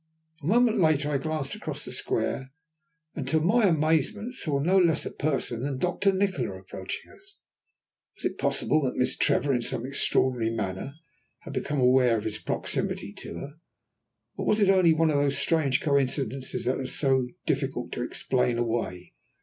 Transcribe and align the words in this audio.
A 0.41 0.47
moment 0.47 0.79
later 0.79 1.11
I 1.11 1.19
glanced 1.19 1.53
across 1.53 1.85
the 1.85 1.91
square, 1.91 2.51
and 3.13 3.27
to 3.27 3.39
my 3.39 3.67
amazement 3.67 4.33
saw 4.33 4.57
no 4.57 4.79
less 4.79 5.05
a 5.05 5.11
person 5.11 5.61
than 5.61 5.77
Doctor 5.77 6.11
Nikola 6.11 6.59
approaching 6.59 7.11
us. 7.13 7.37
Was 8.15 8.25
it 8.25 8.39
possible 8.39 8.81
that 8.81 8.95
Miss 8.95 9.15
Trevor, 9.15 9.53
in 9.53 9.61
some 9.61 9.85
extraordinary 9.85 10.55
manner, 10.55 10.95
had 11.41 11.53
become 11.53 11.79
aware 11.79 12.17
of 12.17 12.23
his 12.23 12.39
proximity 12.39 13.13
to 13.13 13.35
her, 13.37 13.53
or 14.37 14.47
was 14.47 14.59
it 14.59 14.69
only 14.69 14.91
one 14.95 15.11
of 15.11 15.17
those 15.17 15.37
strange 15.37 15.81
coincidences 15.81 16.65
that 16.65 16.79
are 16.79 16.87
so 16.87 17.27
difficult 17.45 17.91
to 17.91 18.01
explain 18.03 18.57
away? 18.57 19.13